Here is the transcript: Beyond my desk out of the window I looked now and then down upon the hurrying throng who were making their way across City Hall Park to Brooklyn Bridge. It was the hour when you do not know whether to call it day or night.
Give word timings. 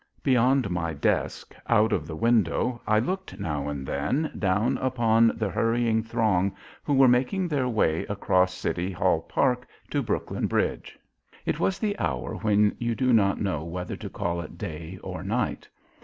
Beyond 0.23 0.71
my 0.71 0.93
desk 0.93 1.53
out 1.69 1.93
of 1.93 2.07
the 2.07 2.15
window 2.15 2.81
I 2.87 2.97
looked 2.97 3.39
now 3.39 3.67
and 3.69 3.85
then 3.85 4.31
down 4.39 4.79
upon 4.79 5.31
the 5.37 5.49
hurrying 5.51 6.01
throng 6.01 6.55
who 6.83 6.95
were 6.95 7.07
making 7.07 7.47
their 7.47 7.69
way 7.69 8.07
across 8.07 8.51
City 8.55 8.89
Hall 8.91 9.21
Park 9.21 9.67
to 9.91 10.01
Brooklyn 10.01 10.47
Bridge. 10.47 10.97
It 11.45 11.59
was 11.59 11.77
the 11.77 11.99
hour 11.99 12.33
when 12.37 12.75
you 12.79 12.95
do 12.95 13.13
not 13.13 13.39
know 13.39 13.63
whether 13.63 13.95
to 13.97 14.09
call 14.09 14.41
it 14.41 14.57
day 14.57 14.97
or 15.03 15.21
night. 15.21 15.69